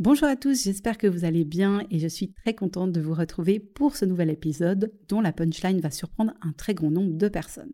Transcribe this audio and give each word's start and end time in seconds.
Bonjour 0.00 0.28
à 0.28 0.36
tous, 0.36 0.62
j'espère 0.62 0.96
que 0.96 1.08
vous 1.08 1.24
allez 1.24 1.44
bien 1.44 1.84
et 1.90 1.98
je 1.98 2.06
suis 2.06 2.32
très 2.32 2.54
contente 2.54 2.92
de 2.92 3.00
vous 3.00 3.14
retrouver 3.14 3.58
pour 3.58 3.96
ce 3.96 4.04
nouvel 4.04 4.30
épisode 4.30 4.92
dont 5.08 5.20
la 5.20 5.32
punchline 5.32 5.80
va 5.80 5.90
surprendre 5.90 6.34
un 6.40 6.52
très 6.52 6.72
grand 6.72 6.92
nombre 6.92 7.14
de 7.14 7.26
personnes. 7.26 7.72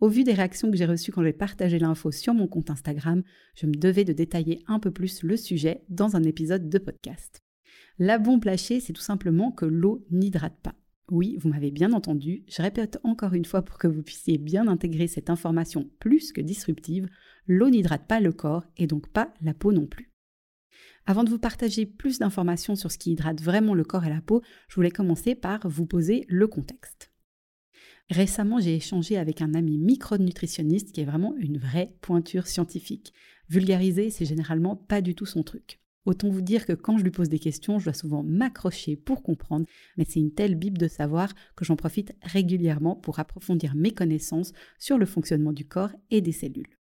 Au 0.00 0.08
vu 0.08 0.24
des 0.24 0.32
réactions 0.32 0.70
que 0.70 0.78
j'ai 0.78 0.86
reçues 0.86 1.12
quand 1.12 1.22
j'ai 1.22 1.34
partagé 1.34 1.78
l'info 1.78 2.10
sur 2.10 2.32
mon 2.32 2.48
compte 2.48 2.70
Instagram, 2.70 3.22
je 3.54 3.66
me 3.66 3.74
devais 3.74 4.04
de 4.04 4.14
détailler 4.14 4.62
un 4.66 4.78
peu 4.78 4.90
plus 4.90 5.22
le 5.22 5.36
sujet 5.36 5.84
dans 5.90 6.16
un 6.16 6.22
épisode 6.22 6.70
de 6.70 6.78
podcast. 6.78 7.42
La 7.98 8.18
bombe 8.18 8.46
lâchée, 8.46 8.80
c'est 8.80 8.94
tout 8.94 9.02
simplement 9.02 9.52
que 9.52 9.66
l'eau 9.66 10.06
n'hydrate 10.10 10.58
pas. 10.62 10.74
Oui, 11.10 11.36
vous 11.38 11.50
m'avez 11.50 11.70
bien 11.70 11.92
entendu, 11.92 12.44
je 12.48 12.62
répète 12.62 12.98
encore 13.02 13.34
une 13.34 13.44
fois 13.44 13.60
pour 13.60 13.76
que 13.76 13.88
vous 13.88 14.02
puissiez 14.02 14.38
bien 14.38 14.68
intégrer 14.68 15.06
cette 15.06 15.28
information 15.28 15.90
plus 15.98 16.32
que 16.32 16.40
disruptive, 16.40 17.10
l'eau 17.46 17.68
n'hydrate 17.68 18.06
pas 18.08 18.20
le 18.20 18.32
corps 18.32 18.64
et 18.78 18.86
donc 18.86 19.08
pas 19.08 19.34
la 19.42 19.52
peau 19.52 19.70
non 19.70 19.86
plus. 19.86 20.07
Avant 21.08 21.24
de 21.24 21.30
vous 21.30 21.38
partager 21.38 21.86
plus 21.86 22.18
d'informations 22.18 22.76
sur 22.76 22.92
ce 22.92 22.98
qui 22.98 23.12
hydrate 23.12 23.40
vraiment 23.40 23.72
le 23.72 23.82
corps 23.82 24.04
et 24.04 24.10
la 24.10 24.20
peau, 24.20 24.42
je 24.68 24.74
voulais 24.74 24.90
commencer 24.90 25.34
par 25.34 25.66
vous 25.66 25.86
poser 25.86 26.26
le 26.28 26.46
contexte. 26.46 27.10
Récemment, 28.10 28.60
j'ai 28.60 28.74
échangé 28.74 29.16
avec 29.16 29.40
un 29.40 29.54
ami 29.54 29.78
micronutritionniste 29.78 30.92
qui 30.92 31.00
est 31.00 31.06
vraiment 31.06 31.34
une 31.38 31.56
vraie 31.56 31.94
pointure 32.02 32.46
scientifique. 32.46 33.14
Vulgariser, 33.48 34.10
c'est 34.10 34.26
généralement 34.26 34.76
pas 34.76 35.00
du 35.00 35.14
tout 35.14 35.24
son 35.24 35.42
truc. 35.42 35.80
Autant 36.04 36.28
vous 36.28 36.42
dire 36.42 36.66
que 36.66 36.74
quand 36.74 36.98
je 36.98 37.04
lui 37.04 37.10
pose 37.10 37.30
des 37.30 37.38
questions, 37.38 37.78
je 37.78 37.84
dois 37.84 37.94
souvent 37.94 38.22
m'accrocher 38.22 38.94
pour 38.94 39.22
comprendre, 39.22 39.64
mais 39.96 40.04
c'est 40.06 40.20
une 40.20 40.34
telle 40.34 40.56
bible 40.56 40.76
de 40.76 40.88
savoir 40.88 41.32
que 41.56 41.64
j'en 41.64 41.76
profite 41.76 42.12
régulièrement 42.20 42.96
pour 42.96 43.18
approfondir 43.18 43.74
mes 43.74 43.92
connaissances 43.92 44.52
sur 44.78 44.98
le 44.98 45.06
fonctionnement 45.06 45.54
du 45.54 45.66
corps 45.66 45.92
et 46.10 46.20
des 46.20 46.32
cellules. 46.32 46.77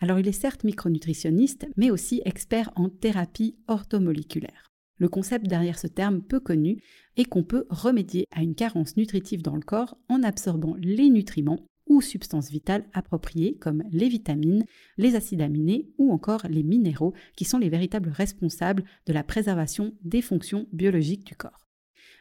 Alors 0.00 0.18
il 0.18 0.28
est 0.28 0.32
certes 0.32 0.64
micronutritionniste, 0.64 1.66
mais 1.76 1.90
aussi 1.90 2.22
expert 2.24 2.70
en 2.76 2.88
thérapie 2.88 3.56
orthomoléculaire. 3.68 4.70
Le 4.98 5.08
concept 5.08 5.46
derrière 5.46 5.78
ce 5.78 5.86
terme 5.86 6.22
peu 6.22 6.40
connu 6.40 6.82
est 7.16 7.24
qu'on 7.24 7.42
peut 7.42 7.66
remédier 7.68 8.26
à 8.30 8.42
une 8.42 8.54
carence 8.54 8.96
nutritive 8.96 9.42
dans 9.42 9.56
le 9.56 9.62
corps 9.62 9.96
en 10.08 10.22
absorbant 10.22 10.76
les 10.78 11.10
nutriments 11.10 11.66
ou 11.86 12.00
substances 12.00 12.50
vitales 12.50 12.86
appropriées 12.92 13.56
comme 13.58 13.82
les 13.90 14.08
vitamines, 14.08 14.64
les 14.96 15.16
acides 15.16 15.42
aminés 15.42 15.90
ou 15.98 16.12
encore 16.12 16.46
les 16.48 16.62
minéraux 16.62 17.12
qui 17.36 17.44
sont 17.44 17.58
les 17.58 17.68
véritables 17.68 18.08
responsables 18.08 18.84
de 19.06 19.12
la 19.12 19.24
préservation 19.24 19.94
des 20.02 20.22
fonctions 20.22 20.66
biologiques 20.72 21.26
du 21.26 21.34
corps. 21.34 21.66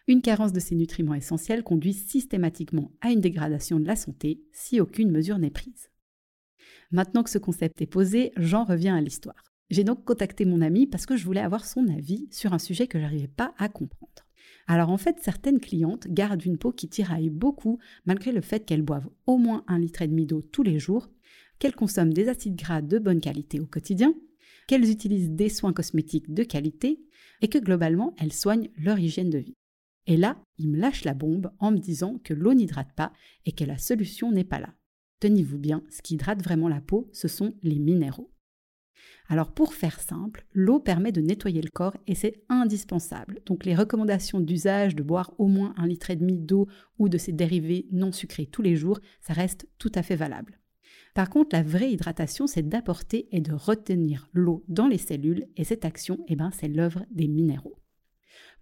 Une 0.07 0.21
carence 0.21 0.51
de 0.51 0.59
ces 0.59 0.75
nutriments 0.75 1.13
essentiels 1.13 1.63
conduit 1.63 1.93
systématiquement 1.93 2.91
à 2.99 3.11
une 3.11 3.21
dégradation 3.21 3.79
de 3.79 3.87
la 3.87 3.95
santé 3.95 4.41
si 4.51 4.81
aucune 4.81 5.11
mesure 5.11 5.37
n'est 5.37 5.49
prise. 5.49 5.89
Maintenant 6.91 7.23
que 7.23 7.29
ce 7.29 7.37
concept 7.37 7.81
est 7.81 7.87
posé, 7.87 8.31
j'en 8.37 8.63
reviens 8.63 8.95
à 8.95 9.01
l'histoire. 9.01 9.43
J'ai 9.69 9.83
donc 9.83 10.03
contacté 10.05 10.45
mon 10.45 10.61
ami 10.61 10.87
parce 10.87 11.05
que 11.05 11.17
je 11.17 11.25
voulais 11.25 11.39
avoir 11.39 11.65
son 11.65 11.87
avis 11.87 12.27
sur 12.31 12.53
un 12.53 12.59
sujet 12.59 12.87
que 12.87 12.99
j'arrivais 12.99 13.27
pas 13.27 13.53
à 13.57 13.69
comprendre. 13.69 14.11
Alors 14.67 14.89
en 14.89 14.97
fait, 14.97 15.17
certaines 15.21 15.59
clientes 15.59 16.07
gardent 16.07 16.45
une 16.45 16.57
peau 16.57 16.71
qui 16.71 16.87
tiraille 16.87 17.29
beaucoup 17.29 17.79
malgré 18.05 18.31
le 18.31 18.41
fait 18.41 18.65
qu'elles 18.65 18.81
boivent 18.81 19.09
au 19.25 19.37
moins 19.37 19.63
un 19.67 19.79
litre 19.79 20.01
et 20.01 20.07
demi 20.07 20.25
d'eau 20.25 20.41
tous 20.41 20.63
les 20.63 20.79
jours, 20.79 21.09
qu'elles 21.59 21.75
consomment 21.75 22.13
des 22.13 22.29
acides 22.29 22.55
gras 22.55 22.81
de 22.81 22.99
bonne 22.99 23.21
qualité 23.21 23.59
au 23.59 23.65
quotidien, 23.65 24.13
qu'elles 24.67 24.89
utilisent 24.89 25.31
des 25.31 25.49
soins 25.49 25.73
cosmétiques 25.73 26.33
de 26.33 26.43
qualité 26.43 26.99
et 27.41 27.47
que 27.47 27.57
globalement 27.57 28.13
elles 28.17 28.33
soignent 28.33 28.69
leur 28.77 28.99
hygiène 28.99 29.29
de 29.29 29.39
vie. 29.39 29.55
Et 30.05 30.17
là, 30.17 30.37
il 30.57 30.69
me 30.69 30.77
lâche 30.77 31.05
la 31.05 31.13
bombe 31.13 31.51
en 31.59 31.71
me 31.71 31.77
disant 31.77 32.19
que 32.23 32.33
l'eau 32.33 32.53
n'hydrate 32.53 32.93
pas 32.95 33.13
et 33.45 33.53
que 33.53 33.63
la 33.63 33.77
solution 33.77 34.31
n'est 34.31 34.43
pas 34.43 34.59
là. 34.59 34.73
Tenez-vous 35.23 35.57
bien, 35.57 35.83
ce 35.89 36.01
qui 36.01 36.15
hydrate 36.15 36.43
vraiment 36.43 36.67
la 36.67 36.81
peau, 36.81 37.09
ce 37.13 37.29
sont 37.29 37.53
les 37.63 37.79
minéraux. 37.79 38.29
Alors 39.29 39.53
pour 39.53 39.73
faire 39.73 40.01
simple, 40.01 40.45
l'eau 40.51 40.81
permet 40.81 41.13
de 41.13 41.21
nettoyer 41.21 41.61
le 41.61 41.69
corps 41.69 41.95
et 42.07 42.13
c'est 42.13 42.43
indispensable. 42.49 43.39
Donc 43.45 43.63
les 43.63 43.73
recommandations 43.73 44.41
d'usage 44.41 44.97
de 44.97 45.01
boire 45.01 45.33
au 45.37 45.47
moins 45.47 45.73
un 45.77 45.87
litre 45.87 46.09
et 46.09 46.17
demi 46.17 46.37
d'eau 46.37 46.67
ou 46.99 47.07
de 47.07 47.17
ses 47.17 47.31
dérivés 47.31 47.87
non 47.93 48.11
sucrés 48.11 48.47
tous 48.47 48.63
les 48.63 48.75
jours, 48.75 48.99
ça 49.21 49.31
reste 49.31 49.65
tout 49.77 49.93
à 49.95 50.03
fait 50.03 50.17
valable. 50.17 50.59
Par 51.13 51.29
contre, 51.29 51.55
la 51.55 51.63
vraie 51.63 51.93
hydratation, 51.93 52.45
c'est 52.45 52.67
d'apporter 52.67 53.29
et 53.31 53.39
de 53.39 53.53
retenir 53.53 54.27
l'eau 54.33 54.65
dans 54.67 54.87
les 54.87 54.97
cellules 54.97 55.47
et 55.55 55.63
cette 55.63 55.85
action, 55.85 56.19
eh 56.27 56.35
ben, 56.35 56.51
c'est 56.51 56.67
l'œuvre 56.67 57.05
des 57.11 57.29
minéraux. 57.29 57.77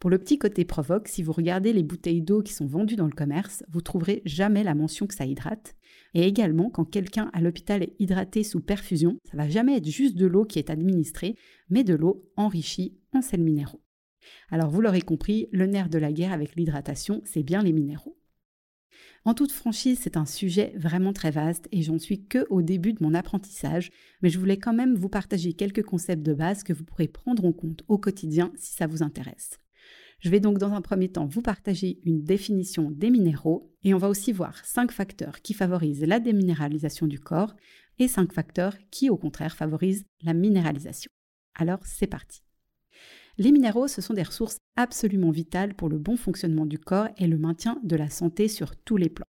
Pour 0.01 0.09
le 0.09 0.17
petit 0.17 0.39
côté 0.39 0.66
provoque, 0.66 1.07
si 1.07 1.22
vous 1.22 1.31
regardez 1.31 1.73
les 1.73 1.84
bouteilles 1.84 2.23
d'eau 2.23 2.41
qui 2.41 2.53
sont 2.53 2.66
vendues 2.66 2.95
dans 2.95 3.06
le 3.06 3.12
commerce, 3.12 3.63
vous 3.69 3.81
trouverez 3.81 4.23
jamais 4.25 4.63
la 4.63 4.73
mention 4.73 5.06
que 5.06 5.13
ça 5.13 5.28
hydrate. 5.28 5.75
Et 6.16 6.23
également, 6.23 6.72
quand 6.72 6.85
quelqu'un 6.85 7.29
à 7.34 7.39
l'hôpital 7.41 7.84
est 7.84 7.94
hydraté 8.00 8.44
sous 8.44 8.62
perfusion, 8.62 9.19
ça 9.29 9.38
va 9.38 9.47
jamais 9.47 9.78
être 9.78 9.88
juste 9.88 10.16
de 10.16 10.25
l'eau 10.25 10.44
qui 10.44 10.57
est 10.57 10.72
administrée, 10.72 11.35
mais 11.69 11.84
de 11.84 11.94
l'eau 11.94 12.28
enrichie 12.35 12.97
en 13.13 13.22
sels 13.22 13.44
minéraux. 13.44 13.84
Alors 14.50 14.72
vous 14.72 14.81
l'aurez 14.81 15.03
compris, 15.03 15.47
le 15.51 15.67
nerf 15.67 15.88
de 15.88 16.00
la 16.00 16.12
guerre 16.12 16.33
avec 16.33 16.56
l'hydratation, 16.56 17.22
c'est 17.23 17.44
bien 17.44 17.62
les 17.62 17.72
minéraux. 17.72 18.18
En 19.23 19.35
toute 19.35 19.51
franchise, 19.51 20.00
c'est 20.01 20.18
un 20.18 20.25
sujet 20.25 20.73
vraiment 20.78 21.13
très 21.13 21.29
vaste 21.29 21.68
et 21.72 21.83
j'en 21.83 22.00
suis 22.00 22.25
que 22.25 22.47
au 22.50 22.63
début 22.63 22.94
de 22.94 23.03
mon 23.03 23.13
apprentissage, 23.13 23.91
mais 24.23 24.29
je 24.29 24.39
voulais 24.39 24.57
quand 24.57 24.73
même 24.73 24.95
vous 24.95 25.09
partager 25.09 25.53
quelques 25.53 25.83
concepts 25.83 26.23
de 26.23 26.33
base 26.33 26.63
que 26.63 26.73
vous 26.73 26.85
pourrez 26.85 27.07
prendre 27.07 27.45
en 27.45 27.53
compte 27.53 27.83
au 27.88 28.00
quotidien 28.00 28.51
si 28.56 28.73
ça 28.73 28.88
vous 28.88 29.03
intéresse. 29.03 29.59
Je 30.22 30.30
vais 30.30 30.40
donc 30.40 30.59
dans 30.59 30.74
un 30.74 30.82
premier 30.82 31.09
temps 31.09 31.26
vous 31.26 31.42
partager 31.42 32.00
une 32.04 32.24
définition 32.24 32.92
des 32.92 33.09
minéraux 33.09 33.74
et 33.84 33.96
on 33.96 33.98
va 33.98 34.08
aussi 34.08 34.32
voir 34.32 34.64
cinq 34.64 34.92
facteurs 34.92 35.42
qui 35.42 35.56
favorisent 35.56 36.06
la 36.06 36.20
déminéralisation 36.20 37.08
du 37.08 37.20
corps 37.20 37.56
et 37.98 38.08
cinq 38.08 38.31
facteurs 38.31 38.76
qui 38.92 39.10
au 39.10 39.18
contraire 39.18 39.56
favorisent 39.56 40.06
la 40.22 40.34
minéralisation. 40.34 41.10
Alors 41.56 41.80
c'est 41.84 42.06
parti. 42.06 42.44
Les 43.40 43.52
minéraux, 43.52 43.88
ce 43.88 44.02
sont 44.02 44.14
des 44.14 44.22
ressources 44.22 44.58
absolument 44.76 45.31
vitales 45.31 45.74
pour 45.74 45.90
le 45.90 45.98
bon 45.98 46.18
fonctionnement 46.18 46.68
du 46.68 46.78
corps 46.78 47.08
et 47.18 47.26
le 47.26 47.40
maintien 47.40 47.80
de 47.84 47.96
la 47.96 48.12
santé 48.12 48.48
sur 48.48 48.76
tous 48.76 48.98
les 48.98 49.10
plans. 49.10 49.26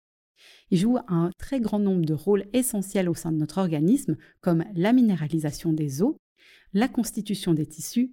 Ils 0.71 0.79
jouent 0.79 0.99
un 1.09 1.31
très 1.39 1.61
grand 1.61 1.79
nombre 1.79 2.05
de 2.05 2.13
rôles 2.13 2.47
essentiels 2.53 3.09
au 3.09 3.15
sein 3.15 3.33
de 3.33 3.39
notre 3.39 3.59
organisme, 3.59 4.19
comme 4.43 4.65
la 4.75 4.93
minéralisation 4.93 5.73
des 5.73 6.03
os, 6.03 6.17
la 6.75 6.89
constitution 6.89 7.55
des 7.55 7.67
tissus, 7.67 8.13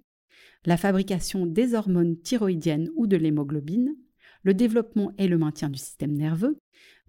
la 0.64 0.76
fabrication 0.76 1.46
des 1.46 1.74
hormones 1.74 2.16
thyroïdiennes 2.18 2.90
ou 2.96 3.06
de 3.06 3.16
l'hémoglobine, 3.16 3.96
le 4.42 4.54
développement 4.54 5.12
et 5.18 5.28
le 5.28 5.38
maintien 5.38 5.68
du 5.68 5.78
système 5.78 6.12
nerveux, 6.12 6.58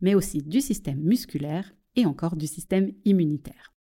mais 0.01 0.15
aussi 0.15 0.41
du 0.41 0.61
système 0.61 0.99
musculaire 0.99 1.73
et 1.95 2.05
encore 2.05 2.35
du 2.35 2.47
système 2.47 2.91
immunitaire. 3.05 3.73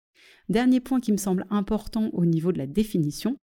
Dernier 0.48 0.80
point 0.80 1.00
qui 1.00 1.12
me 1.12 1.16
semble 1.16 1.46
important 1.50 2.10
au 2.12 2.24
niveau 2.24 2.52
de 2.52 2.58
la 2.58 2.66
définition, 2.66 3.36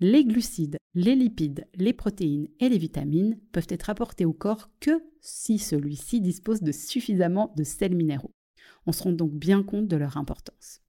les 0.00 0.24
glucides, 0.24 0.76
les 0.94 1.14
lipides, 1.14 1.66
les 1.74 1.92
protéines 1.92 2.48
et 2.60 2.68
les 2.68 2.78
vitamines 2.78 3.38
peuvent 3.52 3.66
être 3.68 3.90
apportés 3.90 4.24
au 4.24 4.32
corps 4.32 4.70
que 4.80 5.02
si 5.20 5.58
celui-ci 5.58 6.20
dispose 6.20 6.62
de 6.62 6.72
suffisamment 6.72 7.52
de 7.56 7.64
sels 7.64 7.96
minéraux. 7.96 8.32
On 8.86 8.92
se 8.92 9.02
rend 9.02 9.12
donc 9.12 9.32
bien 9.32 9.62
compte 9.62 9.88
de 9.88 9.96
leur 9.96 10.16
importance. 10.16 10.83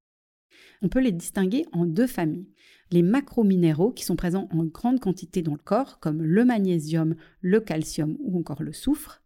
On 0.81 0.89
peut 0.89 1.01
les 1.01 1.11
distinguer 1.11 1.65
en 1.71 1.85
deux 1.85 2.07
familles. 2.07 2.49
Les 2.91 3.01
macrominéraux 3.01 3.91
qui 3.91 4.03
sont 4.05 4.15
présents 4.15 4.47
en 4.51 4.63
grande 4.65 4.99
quantité 4.99 5.41
dans 5.41 5.53
le 5.53 5.59
corps, 5.59 5.99
comme 5.99 6.21
le 6.21 6.45
magnésium, 6.45 7.15
le 7.41 7.59
calcium 7.59 8.17
ou 8.19 8.37
encore 8.39 8.63
le 8.63 8.73
soufre. 8.73 9.23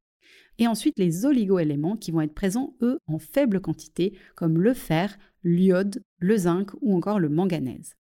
Et 0.57 0.67
ensuite 0.67 0.99
les 0.99 1.25
oligoéléments 1.25 1.97
qui 1.97 2.11
vont 2.11 2.21
être 2.21 2.33
présents, 2.33 2.75
eux, 2.81 2.99
en 3.07 3.17
faible 3.17 3.61
quantité, 3.61 4.17
comme 4.35 4.61
le 4.61 4.73
fer, 4.73 5.17
l'iode, 5.43 6.03
le 6.19 6.37
zinc 6.37 6.71
ou 6.81 6.95
encore 6.95 7.19
le 7.19 7.29
manganèse. 7.29 7.95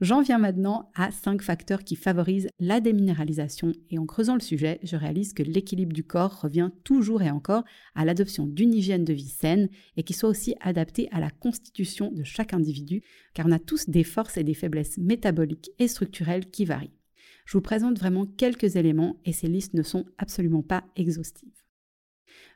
J'en 0.00 0.22
viens 0.22 0.38
maintenant 0.38 0.90
à 0.96 1.12
cinq 1.12 1.40
facteurs 1.40 1.84
qui 1.84 1.94
favorisent 1.94 2.48
la 2.58 2.80
déminéralisation 2.80 3.72
et 3.90 3.98
en 3.98 4.06
creusant 4.06 4.34
le 4.34 4.40
sujet, 4.40 4.80
je 4.82 4.96
réalise 4.96 5.32
que 5.32 5.44
l'équilibre 5.44 5.92
du 5.92 6.02
corps 6.02 6.40
revient 6.40 6.70
toujours 6.82 7.22
et 7.22 7.30
encore 7.30 7.62
à 7.94 8.04
l'adoption 8.04 8.44
d'une 8.44 8.74
hygiène 8.74 9.04
de 9.04 9.12
vie 9.12 9.28
saine 9.28 9.68
et 9.96 10.02
qui 10.02 10.12
soit 10.12 10.28
aussi 10.28 10.56
adaptée 10.60 11.08
à 11.12 11.20
la 11.20 11.30
constitution 11.30 12.10
de 12.10 12.24
chaque 12.24 12.54
individu 12.54 13.02
car 13.34 13.46
on 13.46 13.52
a 13.52 13.60
tous 13.60 13.88
des 13.88 14.02
forces 14.02 14.36
et 14.36 14.42
des 14.42 14.54
faiblesses 14.54 14.98
métaboliques 14.98 15.70
et 15.78 15.86
structurelles 15.86 16.50
qui 16.50 16.64
varient. 16.64 16.98
Je 17.46 17.52
vous 17.52 17.62
présente 17.62 17.98
vraiment 17.98 18.26
quelques 18.26 18.74
éléments 18.74 19.20
et 19.24 19.32
ces 19.32 19.48
listes 19.48 19.74
ne 19.74 19.82
sont 19.84 20.06
absolument 20.18 20.62
pas 20.62 20.84
exhaustives. 20.96 21.62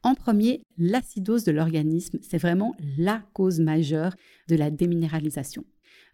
En 0.03 0.17
premier, 0.17 0.63
l'acidose 0.77 1.45
de 1.45 1.53
l'organisme, 1.53 2.19
c'est 2.21 2.39
vraiment 2.39 2.75
la 2.97 3.25
cause 3.33 3.61
majeure 3.61 4.15
de 4.49 4.57
la 4.57 4.73
déminéralisation. 4.73 5.65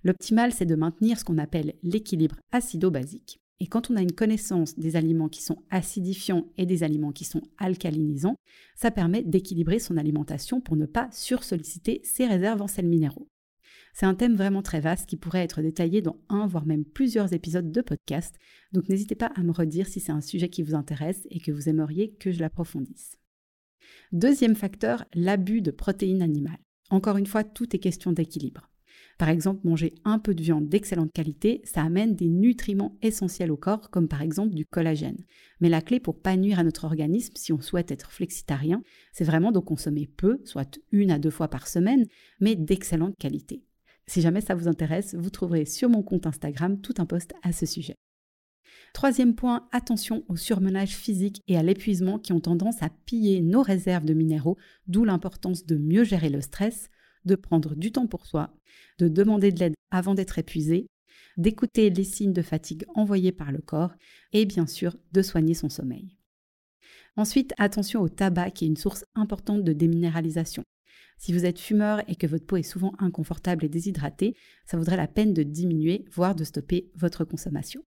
L'optimal, 0.04 0.52
c'est 0.52 0.66
de 0.66 0.74
maintenir 0.74 1.18
ce 1.18 1.24
qu'on 1.24 1.38
appelle 1.38 1.74
l'équilibre 1.82 2.36
acido-basique. 2.52 3.40
Et 3.60 3.66
quand 3.66 3.90
on 3.90 3.96
a 3.96 4.02
une 4.02 4.12
connaissance 4.12 4.78
des 4.78 4.96
aliments 4.96 5.30
qui 5.30 5.42
sont 5.42 5.62
acidifiants 5.70 6.46
et 6.58 6.66
des 6.66 6.82
aliments 6.82 7.12
qui 7.12 7.24
sont 7.24 7.42
alcalinisants, 7.56 8.36
ça 8.76 8.90
permet 8.90 9.22
d'équilibrer 9.22 9.78
son 9.78 9.96
alimentation 9.96 10.60
pour 10.60 10.76
ne 10.76 10.86
pas 10.86 11.08
sursolliciter 11.12 12.02
ses 12.04 12.26
réserves 12.26 12.60
en 12.60 12.66
sels 12.66 12.88
minéraux. 12.88 13.28
C'est 13.94 14.06
un 14.06 14.14
thème 14.14 14.34
vraiment 14.34 14.60
très 14.60 14.80
vaste 14.80 15.08
qui 15.08 15.16
pourrait 15.16 15.44
être 15.44 15.62
détaillé 15.62 16.02
dans 16.02 16.18
un, 16.28 16.48
voire 16.48 16.66
même 16.66 16.84
plusieurs 16.84 17.32
épisodes 17.32 17.70
de 17.70 17.80
podcast, 17.80 18.34
donc 18.72 18.88
n'hésitez 18.88 19.14
pas 19.14 19.32
à 19.36 19.42
me 19.42 19.52
redire 19.52 19.86
si 19.86 20.00
c'est 20.00 20.12
un 20.12 20.20
sujet 20.20 20.48
qui 20.48 20.62
vous 20.62 20.74
intéresse 20.74 21.26
et 21.30 21.38
que 21.38 21.52
vous 21.52 21.68
aimeriez 21.68 22.12
que 22.12 22.32
je 22.32 22.40
l'approfondisse. 22.40 23.18
Deuxième 24.12 24.56
facteur, 24.56 25.04
l'abus 25.14 25.62
de 25.62 25.70
protéines 25.70 26.22
animales. 26.22 26.58
Encore 26.90 27.16
une 27.16 27.26
fois, 27.26 27.44
tout 27.44 27.74
est 27.74 27.78
question 27.78 28.12
d'équilibre. 28.12 28.68
Par 29.18 29.28
exemple, 29.28 29.66
manger 29.66 29.94
un 30.04 30.18
peu 30.18 30.34
de 30.34 30.42
viande 30.42 30.68
d'excellente 30.68 31.12
qualité, 31.12 31.62
ça 31.64 31.82
amène 31.82 32.14
des 32.14 32.28
nutriments 32.28 32.98
essentiels 33.02 33.52
au 33.52 33.56
corps, 33.56 33.90
comme 33.90 34.08
par 34.08 34.22
exemple 34.22 34.54
du 34.54 34.66
collagène. 34.66 35.24
Mais 35.60 35.68
la 35.68 35.82
clé 35.82 36.00
pour 36.00 36.20
pas 36.20 36.36
nuire 36.36 36.58
à 36.58 36.64
notre 36.64 36.84
organisme, 36.84 37.34
si 37.36 37.52
on 37.52 37.60
souhaite 37.60 37.90
être 37.90 38.10
flexitarien, 38.10 38.82
c'est 39.12 39.24
vraiment 39.24 39.52
de 39.52 39.60
consommer 39.60 40.06
peu, 40.06 40.40
soit 40.44 40.78
une 40.92 41.10
à 41.10 41.18
deux 41.18 41.30
fois 41.30 41.48
par 41.48 41.68
semaine, 41.68 42.06
mais 42.40 42.56
d'excellente 42.56 43.16
qualité. 43.18 43.62
Si 44.06 44.20
jamais 44.20 44.40
ça 44.40 44.54
vous 44.54 44.68
intéresse, 44.68 45.14
vous 45.14 45.30
trouverez 45.30 45.64
sur 45.64 45.88
mon 45.88 46.02
compte 46.02 46.26
Instagram 46.26 46.80
tout 46.80 46.94
un 46.98 47.06
post 47.06 47.34
à 47.42 47.52
ce 47.52 47.66
sujet. 47.66 47.96
Troisième 48.92 49.34
point, 49.34 49.66
attention 49.72 50.24
au 50.28 50.36
surmenage 50.36 50.94
physique 50.94 51.42
et 51.48 51.56
à 51.56 51.62
l'épuisement 51.62 52.18
qui 52.18 52.32
ont 52.32 52.40
tendance 52.40 52.80
à 52.82 52.90
piller 53.06 53.40
nos 53.40 53.62
réserves 53.62 54.04
de 54.04 54.14
minéraux, 54.14 54.56
d'où 54.86 55.04
l'importance 55.04 55.66
de 55.66 55.76
mieux 55.76 56.04
gérer 56.04 56.28
le 56.28 56.40
stress, 56.40 56.90
de 57.24 57.34
prendre 57.34 57.74
du 57.74 57.92
temps 57.92 58.06
pour 58.06 58.26
soi, 58.26 58.54
de 58.98 59.08
demander 59.08 59.52
de 59.52 59.60
l'aide 59.60 59.74
avant 59.90 60.14
d'être 60.14 60.38
épuisé, 60.38 60.86
d'écouter 61.36 61.90
les 61.90 62.04
signes 62.04 62.32
de 62.32 62.42
fatigue 62.42 62.84
envoyés 62.94 63.32
par 63.32 63.52
le 63.52 63.60
corps 63.60 63.92
et 64.32 64.44
bien 64.46 64.66
sûr 64.66 64.96
de 65.12 65.22
soigner 65.22 65.54
son 65.54 65.68
sommeil. 65.68 66.16
Ensuite, 67.16 67.54
attention 67.58 68.00
au 68.00 68.08
tabac 68.08 68.50
qui 68.50 68.64
est 68.64 68.68
une 68.68 68.76
source 68.76 69.04
importante 69.14 69.62
de 69.62 69.72
déminéralisation. 69.72 70.64
Si 71.16 71.32
vous 71.32 71.44
êtes 71.44 71.60
fumeur 71.60 72.02
et 72.08 72.16
que 72.16 72.26
votre 72.26 72.44
peau 72.44 72.56
est 72.56 72.64
souvent 72.64 72.92
inconfortable 72.98 73.64
et 73.64 73.68
déshydratée, 73.68 74.34
ça 74.66 74.76
vaudrait 74.76 74.96
la 74.96 75.06
peine 75.06 75.32
de 75.32 75.44
diminuer, 75.44 76.04
voire 76.10 76.34
de 76.34 76.44
stopper 76.44 76.90
votre 76.96 77.24
consommation. 77.24 77.84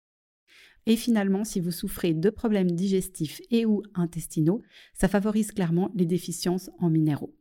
Et 0.87 0.97
finalement, 0.97 1.45
si 1.45 1.61
vous 1.61 1.71
souffrez 1.71 2.13
de 2.13 2.29
problèmes 2.29 2.71
digestifs 2.71 3.41
et 3.51 3.65
ou 3.65 3.83
intestinaux, 3.95 4.63
ça 4.93 5.09
favorise 5.09 5.53
clairement 5.53 5.91
les 5.95 6.05
déficiences 6.05 6.71
en 6.79 6.91
minéraux. 6.91 7.35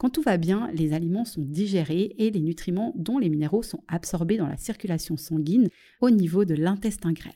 Quand 0.00 0.08
tout 0.08 0.22
va 0.22 0.38
bien, 0.38 0.70
les 0.72 0.94
aliments 0.94 1.26
sont 1.26 1.42
digérés 1.42 2.14
et 2.16 2.30
les 2.30 2.40
nutriments 2.40 2.94
dont 2.96 3.18
les 3.18 3.28
minéraux 3.28 3.62
sont 3.62 3.84
absorbés 3.86 4.38
dans 4.38 4.46
la 4.46 4.56
circulation 4.56 5.18
sanguine 5.18 5.68
au 6.00 6.08
niveau 6.08 6.46
de 6.46 6.54
l'intestin 6.54 7.12
grêle. 7.12 7.34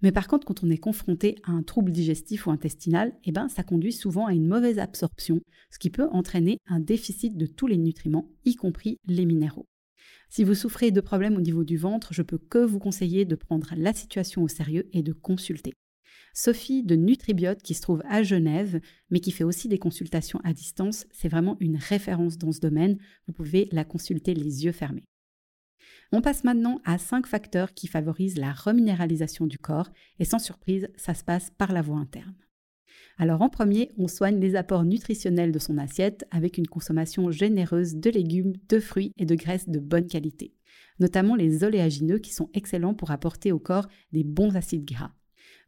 Mais 0.00 0.10
par 0.10 0.26
contre, 0.26 0.44
quand 0.44 0.64
on 0.64 0.70
est 0.70 0.78
confronté 0.78 1.36
à 1.44 1.52
un 1.52 1.62
trouble 1.62 1.92
digestif 1.92 2.48
ou 2.48 2.50
intestinal, 2.50 3.12
eh 3.22 3.30
ben, 3.30 3.48
ça 3.48 3.62
conduit 3.62 3.92
souvent 3.92 4.26
à 4.26 4.32
une 4.32 4.48
mauvaise 4.48 4.80
absorption, 4.80 5.42
ce 5.70 5.78
qui 5.78 5.90
peut 5.90 6.08
entraîner 6.10 6.58
un 6.66 6.80
déficit 6.80 7.36
de 7.36 7.46
tous 7.46 7.68
les 7.68 7.78
nutriments, 7.78 8.28
y 8.44 8.56
compris 8.56 8.98
les 9.06 9.24
minéraux. 9.24 9.68
Si 10.28 10.42
vous 10.42 10.56
souffrez 10.56 10.90
de 10.90 11.00
problèmes 11.00 11.36
au 11.36 11.40
niveau 11.40 11.62
du 11.62 11.76
ventre, 11.76 12.12
je 12.12 12.22
peux 12.22 12.38
que 12.38 12.58
vous 12.58 12.80
conseiller 12.80 13.24
de 13.26 13.36
prendre 13.36 13.74
la 13.76 13.92
situation 13.92 14.42
au 14.42 14.48
sérieux 14.48 14.88
et 14.92 15.04
de 15.04 15.12
consulter. 15.12 15.72
Sophie 16.34 16.82
de 16.82 16.96
Nutribiote, 16.96 17.62
qui 17.62 17.74
se 17.74 17.82
trouve 17.82 18.02
à 18.08 18.22
Genève, 18.22 18.80
mais 19.10 19.20
qui 19.20 19.30
fait 19.30 19.44
aussi 19.44 19.68
des 19.68 19.78
consultations 19.78 20.40
à 20.44 20.54
distance, 20.54 21.06
c'est 21.12 21.28
vraiment 21.28 21.56
une 21.60 21.76
référence 21.76 22.38
dans 22.38 22.52
ce 22.52 22.60
domaine. 22.60 22.98
Vous 23.26 23.34
pouvez 23.34 23.68
la 23.70 23.84
consulter 23.84 24.32
les 24.34 24.64
yeux 24.64 24.72
fermés. 24.72 25.04
On 26.10 26.22
passe 26.22 26.44
maintenant 26.44 26.80
à 26.84 26.98
cinq 26.98 27.26
facteurs 27.26 27.74
qui 27.74 27.86
favorisent 27.86 28.38
la 28.38 28.52
reminéralisation 28.52 29.46
du 29.46 29.58
corps 29.58 29.90
et 30.18 30.24
sans 30.24 30.38
surprise, 30.38 30.88
ça 30.96 31.14
se 31.14 31.24
passe 31.24 31.50
par 31.56 31.72
la 31.72 31.82
voie 31.82 31.98
interne. 31.98 32.34
Alors 33.18 33.42
en 33.42 33.48
premier, 33.48 33.90
on 33.98 34.08
soigne 34.08 34.40
les 34.40 34.56
apports 34.56 34.84
nutritionnels 34.84 35.52
de 35.52 35.58
son 35.58 35.76
assiette 35.78 36.26
avec 36.30 36.56
une 36.56 36.66
consommation 36.66 37.30
généreuse 37.30 37.96
de 37.96 38.10
légumes, 38.10 38.54
de 38.68 38.80
fruits 38.80 39.12
et 39.18 39.26
de 39.26 39.34
graisses 39.34 39.68
de 39.68 39.78
bonne 39.78 40.06
qualité, 40.06 40.54
notamment 40.98 41.34
les 41.34 41.62
oléagineux 41.62 42.18
qui 42.18 42.32
sont 42.32 42.50
excellents 42.54 42.94
pour 42.94 43.10
apporter 43.10 43.52
au 43.52 43.58
corps 43.58 43.88
des 44.12 44.24
bons 44.24 44.56
acides 44.56 44.84
gras. 44.84 45.12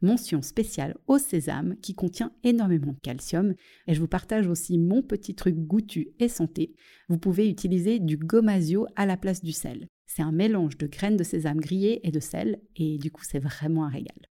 Mention 0.05 0.43
spéciale 0.43 0.95
au 1.07 1.17
sésame 1.17 1.77
qui 1.81 1.95
contient 1.95 2.31
énormément 2.43 2.93
de 2.93 2.99
calcium 2.99 3.55
et 3.87 3.95
je 3.95 3.99
vous 3.99 4.07
partage 4.07 4.45
aussi 4.45 4.77
mon 4.77 5.01
petit 5.01 5.33
truc 5.33 5.55
goûtu 5.55 6.09
et 6.19 6.27
santé. 6.27 6.75
Vous 7.09 7.17
pouvez 7.17 7.49
utiliser 7.49 7.97
du 7.97 8.15
gomasio 8.15 8.85
à 8.95 9.07
la 9.07 9.17
place 9.17 9.43
du 9.43 9.51
sel. 9.51 9.87
C'est 10.05 10.21
un 10.21 10.31
mélange 10.31 10.77
de 10.77 10.85
graines 10.85 11.17
de 11.17 11.23
sésame 11.23 11.59
grillées 11.59 12.07
et 12.07 12.11
de 12.11 12.19
sel, 12.19 12.61
et 12.75 12.99
du 12.99 13.09
coup 13.09 13.23
c'est 13.23 13.39
vraiment 13.39 13.83
un 13.83 13.89
régal. 13.89 14.29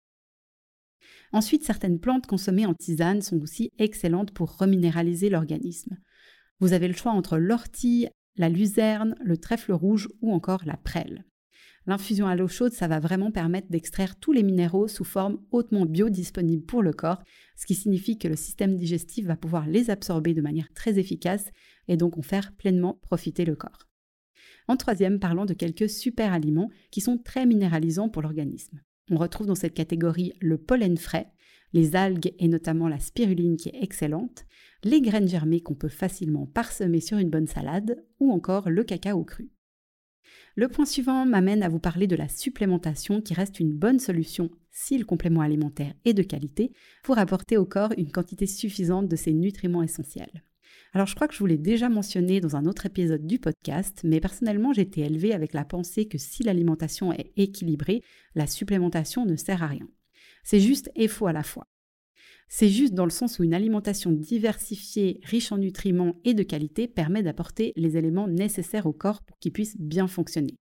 Ensuite, 1.33 1.65
certaines 1.65 2.01
plantes 2.01 2.27
consommées 2.27 2.67
en 2.67 2.75
tisane 2.75 3.23
sont 3.23 3.41
aussi 3.41 3.71
excellentes 3.79 4.33
pour 4.33 4.59
reminéraliser 4.59 5.31
l'organisme. 5.31 5.97
Vous 6.61 6.75
avez 6.75 6.87
le 6.87 6.93
choix 6.93 7.13
entre 7.13 7.39
l'ortie, 7.39 8.09
la 8.37 8.51
luzerne, 8.51 9.15
le 9.25 9.39
trèfle 9.39 9.73
rouge 9.73 10.11
ou 10.21 10.35
encore 10.35 10.67
la 10.67 10.77
prêle. 10.77 11.25
L'infusion 11.87 12.29
à 12.29 12.37
l'eau 12.37 12.47
chaude, 12.47 12.73
ça 12.73 12.87
va 12.87 13.01
vraiment 13.01 13.33
permettre 13.33 13.69
d'extraire 13.69 14.17
tous 14.17 14.33
les 14.33 14.45
minéraux 14.45 14.87
sous 14.87 15.05
forme 15.05 15.41
hautement 15.51 15.85
biodisponible 15.85 16.65
pour 16.65 16.83
le 16.83 16.93
corps, 16.93 17.23
ce 17.57 17.67
qui 17.67 17.75
signifie 17.75 18.19
que 18.19 18.29
le 18.29 18.37
système 18.37 18.77
digestif 18.77 19.27
va 19.27 19.37
pouvoir 19.37 19.67
les 19.67 19.91
absorber 19.91 20.33
de 20.33 20.43
manière 20.43 20.73
très 20.75 20.99
efficace 20.99 21.51
et 21.89 21.97
donc 21.97 22.19
en 22.19 22.23
faire 22.23 22.53
pleinement 22.53 23.01
profiter 23.03 23.45
le 23.45 23.57
corps. 23.57 23.89
En 24.69 24.77
troisième, 24.77 25.19
parlons 25.19 25.45
de 25.45 25.55
quelques 25.55 25.91
super 25.91 26.33
aliments 26.33 26.71
qui 26.91 27.01
sont 27.01 27.19
très 27.19 27.47
minéralisants 27.47 28.09
pour 28.09 28.23
l'organisme. 28.23 28.81
On 29.11 29.17
retrouve 29.17 29.47
dans 29.47 29.57
cette 29.57 29.75
catégorie 29.75 30.33
le 30.41 30.59
pollen 30.59 30.97
frais, 30.97 31.33
les 31.73 31.97
algues 31.97 32.33
et 32.39 32.49
notamment 32.49 32.89
la 32.89 33.01
spiruline 33.01 33.57
qui 33.57 33.71
est 33.71 33.83
excellente, 33.83 34.45
les 34.85 35.01
graines 35.01 35.29
germées 35.29 35.61
qu'on 35.61 35.75
peut 35.75 35.89
facilement 35.89 36.47
parsemer 36.47 37.01
sur 37.01 37.19
une 37.19 37.31
bonne 37.31 37.47
salade 37.47 38.05
ou 38.21 38.31
encore 38.31 38.71
le 38.71 38.85
cacao 38.85 39.25
cru. 39.25 39.52
Le 40.55 40.69
point 40.69 40.85
suivant 40.85 41.25
m'amène 41.25 41.63
à 41.63 41.69
vous 41.69 41.79
parler 41.79 42.07
de 42.07 42.17
la 42.17 42.29
supplémentation 42.29 43.21
qui 43.21 43.35
reste 43.35 43.61
une 43.61 43.73
bonne 43.73 43.99
solution 43.99 44.51
si 44.71 44.99
le 44.99 45.05
complément 45.05 45.41
alimentaire 45.41 45.95
est 46.05 46.15
de 46.15 46.23
qualité 46.23 46.73
pour 47.03 47.19
apporter 47.19 47.57
au 47.57 47.65
corps 47.65 47.93
une 47.97 48.11
quantité 48.11 48.47
suffisante 48.47 49.09
de 49.09 49.17
ces 49.17 49.33
nutriments 49.33 49.83
essentiels. 49.83 50.43
Alors 50.95 51.07
je 51.07 51.15
crois 51.15 51.27
que 51.27 51.35
je 51.35 51.39
vous 51.39 51.47
l'ai 51.47 51.59
déjà 51.59 51.89
mentionné 51.89 52.41
dans 52.41 52.57
un 52.57 52.67
autre 52.67 52.85
épisode 52.85 53.27
du 53.27 53.39
podcast, 53.39 54.03
mais 54.05 54.21
personnellement 54.21 54.73
j'ai 54.73 54.83
été 54.83 55.01
élevée 55.01 55.33
avec 55.33 55.55
la 55.55 55.65
pensée 55.65 56.07
que 56.07 56.19
si 56.19 56.43
l'alimentation 56.43 57.13
est 57.13 57.33
équilibrée, 57.37 58.03
la 58.35 58.47
supplémentation 58.47 59.25
ne 59.25 59.37
sert 59.37 59.63
à 59.63 59.69
rien. 59.69 59.89
C'est 60.45 60.61
juste 60.61 60.91
et 60.95 61.09
faux 61.09 61.29
à 61.29 61.33
la 61.33 61.43
fois. 61.43 61.67
C'est 62.55 62.69
juste 62.69 62.93
dans 62.93 63.07
le 63.07 63.11
sens 63.11 63.39
où 63.39 63.45
une 63.45 63.55
alimentation 63.55 64.13
diversifiée, 64.13 65.21
riche 65.23 65.53
en 65.53 65.57
nutriments 65.57 66.17
et 66.23 66.35
de 66.35 66.43
qualité 66.43 66.87
permet 66.87 67.23
d'apporter 67.23 67.73
les 67.77 67.97
éléments 67.97 68.29
nécessaires 68.29 68.85
au 68.85 68.93
corps 68.93 69.23
pour 69.23 69.39
qu'il 69.39 69.53
puisse 69.53 69.75
bien 69.81 70.07
fonctionner. 70.07 70.59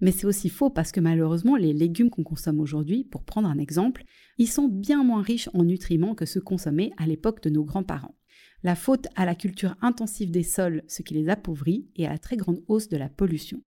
Mais 0.00 0.12
c'est 0.12 0.28
aussi 0.28 0.48
faux 0.48 0.70
parce 0.70 0.92
que 0.92 1.00
malheureusement, 1.00 1.56
les 1.56 1.72
légumes 1.72 2.10
qu'on 2.10 2.22
consomme 2.22 2.60
aujourd'hui, 2.60 3.02
pour 3.02 3.24
prendre 3.24 3.48
un 3.48 3.58
exemple, 3.58 4.04
ils 4.38 4.46
sont 4.46 4.68
bien 4.68 5.02
moins 5.02 5.20
riches 5.20 5.50
en 5.52 5.64
nutriments 5.64 6.14
que 6.14 6.26
ceux 6.26 6.40
consommés 6.40 6.92
à 6.96 7.08
l'époque 7.08 7.42
de 7.42 7.50
nos 7.50 7.64
grands-parents. 7.64 8.14
La 8.62 8.76
faute 8.76 9.08
à 9.16 9.24
la 9.24 9.34
culture 9.34 9.74
intensive 9.82 10.30
des 10.30 10.44
sols, 10.44 10.84
ce 10.86 11.02
qui 11.02 11.14
les 11.14 11.28
appauvrit, 11.28 11.88
et 11.96 12.06
à 12.06 12.10
la 12.10 12.18
très 12.18 12.36
grande 12.36 12.62
hausse 12.68 12.88
de 12.88 12.96
la 12.96 13.08
pollution. 13.08 13.60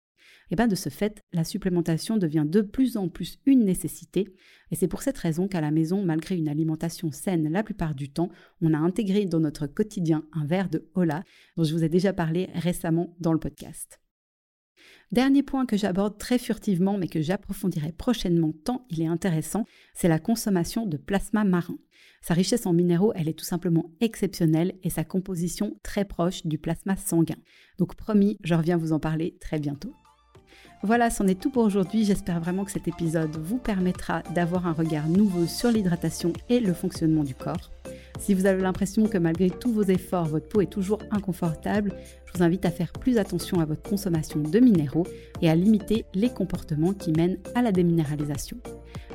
Et 0.52 0.54
bien 0.54 0.68
de 0.68 0.74
ce 0.74 0.90
fait, 0.90 1.22
la 1.32 1.44
supplémentation 1.44 2.18
devient 2.18 2.44
de 2.46 2.60
plus 2.60 2.98
en 2.98 3.08
plus 3.08 3.38
une 3.46 3.64
nécessité, 3.64 4.28
et 4.70 4.76
c'est 4.76 4.86
pour 4.86 5.00
cette 5.00 5.16
raison 5.16 5.48
qu'à 5.48 5.62
la 5.62 5.70
maison, 5.70 6.04
malgré 6.04 6.36
une 6.36 6.50
alimentation 6.50 7.10
saine 7.10 7.50
la 7.50 7.62
plupart 7.62 7.94
du 7.94 8.10
temps, 8.10 8.28
on 8.60 8.74
a 8.74 8.78
intégré 8.78 9.24
dans 9.24 9.40
notre 9.40 9.66
quotidien 9.66 10.26
un 10.34 10.44
verre 10.44 10.68
de 10.68 10.90
Hola, 10.94 11.24
dont 11.56 11.64
je 11.64 11.72
vous 11.72 11.84
ai 11.84 11.88
déjà 11.88 12.12
parlé 12.12 12.50
récemment 12.52 13.16
dans 13.18 13.32
le 13.32 13.38
podcast. 13.38 13.98
Dernier 15.10 15.42
point 15.42 15.64
que 15.64 15.78
j'aborde 15.78 16.18
très 16.18 16.38
furtivement 16.38 16.98
mais 16.98 17.08
que 17.08 17.22
j'approfondirai 17.22 17.92
prochainement 17.92 18.52
tant 18.64 18.86
il 18.90 19.00
est 19.00 19.06
intéressant, 19.06 19.64
c'est 19.94 20.08
la 20.08 20.18
consommation 20.18 20.84
de 20.84 20.98
plasma 20.98 21.44
marin. 21.44 21.78
Sa 22.20 22.34
richesse 22.34 22.66
en 22.66 22.74
minéraux, 22.74 23.12
elle 23.14 23.28
est 23.28 23.38
tout 23.38 23.44
simplement 23.44 23.90
exceptionnelle 24.00 24.74
et 24.82 24.90
sa 24.90 25.04
composition 25.04 25.78
très 25.82 26.04
proche 26.04 26.44
du 26.44 26.58
plasma 26.58 26.96
sanguin. 26.96 27.38
Donc 27.78 27.94
promis, 27.94 28.36
je 28.44 28.54
reviens 28.54 28.76
vous 28.76 28.92
en 28.92 29.00
parler 29.00 29.38
très 29.40 29.58
bientôt. 29.58 29.94
Voilà, 30.84 31.10
c'en 31.10 31.28
est 31.28 31.40
tout 31.40 31.50
pour 31.50 31.62
aujourd'hui. 31.62 32.04
J'espère 32.04 32.40
vraiment 32.40 32.64
que 32.64 32.72
cet 32.72 32.88
épisode 32.88 33.36
vous 33.36 33.58
permettra 33.58 34.22
d'avoir 34.34 34.66
un 34.66 34.72
regard 34.72 35.08
nouveau 35.08 35.46
sur 35.46 35.70
l'hydratation 35.70 36.32
et 36.48 36.58
le 36.58 36.72
fonctionnement 36.72 37.22
du 37.22 37.36
corps. 37.36 37.70
Si 38.18 38.34
vous 38.34 38.46
avez 38.46 38.62
l'impression 38.62 39.06
que 39.06 39.18
malgré 39.18 39.48
tous 39.48 39.72
vos 39.72 39.84
efforts, 39.84 40.26
votre 40.26 40.48
peau 40.48 40.60
est 40.60 40.66
toujours 40.66 40.98
inconfortable, 41.10 41.94
je 42.26 42.32
vous 42.38 42.42
invite 42.42 42.64
à 42.64 42.70
faire 42.70 42.92
plus 42.92 43.18
attention 43.18 43.60
à 43.60 43.64
votre 43.64 43.82
consommation 43.82 44.40
de 44.40 44.58
minéraux 44.58 45.06
et 45.40 45.48
à 45.48 45.54
limiter 45.54 46.04
les 46.14 46.30
comportements 46.30 46.94
qui 46.94 47.12
mènent 47.12 47.38
à 47.54 47.62
la 47.62 47.72
déminéralisation. 47.72 48.56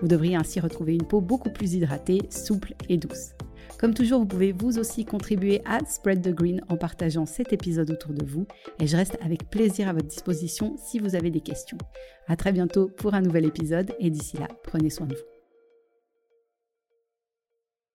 Vous 0.02 0.08
devriez 0.08 0.36
ainsi 0.36 0.60
retrouver 0.60 0.94
une 0.94 1.06
peau 1.06 1.22
beaucoup 1.22 1.50
plus 1.50 1.74
hydratée, 1.74 2.22
souple 2.30 2.76
et 2.88 2.98
douce. 2.98 3.37
Comme 3.80 3.94
toujours, 3.94 4.20
vous 4.20 4.26
pouvez 4.26 4.52
vous 4.52 4.80
aussi 4.80 5.06
contribuer 5.06 5.62
à 5.66 5.80
Spread 5.86 6.22
the 6.22 6.34
Green 6.34 6.62
en 6.70 6.78
partageant 6.78 7.26
cet 7.26 7.54
épisode 7.54 7.92
autour 7.92 8.14
de 8.14 8.26
vous 8.26 8.48
et 8.80 8.88
je 8.88 8.98
reste 8.98 9.18
avec 9.22 9.50
plaisir 9.50 9.88
à 9.88 9.94
votre 9.94 10.08
disposition 10.08 10.76
si 10.78 11.00
vous 11.00 11.16
avez 11.16 11.30
des 11.30 11.42
questions. 11.42 11.78
À 12.28 12.36
très 12.36 12.52
bientôt 12.52 12.90
pour 12.90 13.14
un 13.14 13.22
nouvel 13.22 13.46
épisode 13.46 13.94
et 14.00 14.10
d'ici 14.10 14.38
là, 14.38 14.48
prenez 14.64 14.90
soin 14.90 15.06
de 15.06 15.16
vous. 15.16 15.37